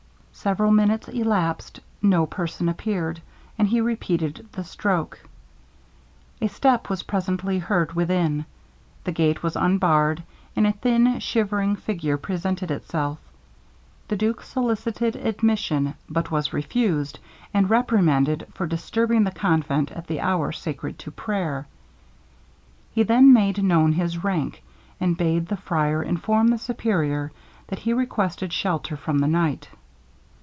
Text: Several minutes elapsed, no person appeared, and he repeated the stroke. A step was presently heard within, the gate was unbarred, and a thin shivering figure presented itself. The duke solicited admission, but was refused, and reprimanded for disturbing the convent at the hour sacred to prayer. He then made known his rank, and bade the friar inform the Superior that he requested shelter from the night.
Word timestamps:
Several 0.33 0.71
minutes 0.71 1.07
elapsed, 1.07 1.81
no 2.01 2.25
person 2.25 2.67
appeared, 2.67 3.21
and 3.59 3.67
he 3.67 3.79
repeated 3.79 4.47
the 4.53 4.63
stroke. 4.63 5.19
A 6.41 6.47
step 6.47 6.89
was 6.89 7.03
presently 7.03 7.59
heard 7.59 7.93
within, 7.93 8.45
the 9.03 9.11
gate 9.11 9.43
was 9.43 9.55
unbarred, 9.55 10.23
and 10.55 10.65
a 10.65 10.71
thin 10.71 11.19
shivering 11.19 11.75
figure 11.75 12.17
presented 12.17 12.71
itself. 12.71 13.19
The 14.07 14.15
duke 14.17 14.41
solicited 14.41 15.15
admission, 15.15 15.93
but 16.09 16.31
was 16.31 16.53
refused, 16.53 17.19
and 17.53 17.69
reprimanded 17.69 18.47
for 18.55 18.65
disturbing 18.65 19.25
the 19.25 19.31
convent 19.31 19.91
at 19.91 20.07
the 20.07 20.21
hour 20.21 20.51
sacred 20.51 20.97
to 20.99 21.11
prayer. 21.11 21.67
He 22.93 23.03
then 23.03 23.31
made 23.31 23.61
known 23.63 23.91
his 23.93 24.23
rank, 24.23 24.63
and 24.99 25.15
bade 25.15 25.49
the 25.49 25.57
friar 25.57 26.01
inform 26.01 26.47
the 26.47 26.57
Superior 26.57 27.31
that 27.67 27.77
he 27.79 27.93
requested 27.93 28.51
shelter 28.51 28.97
from 28.97 29.19
the 29.19 29.27
night. 29.27 29.69